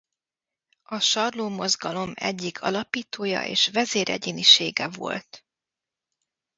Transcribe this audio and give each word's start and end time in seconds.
A 0.83 0.99
Sarló 0.99 1.49
mozgalom 1.49 2.11
egyik 2.15 2.61
alapítója 2.61 3.45
és 3.45 3.67
vezéregyénisége 3.69 4.87
volt. 4.87 5.45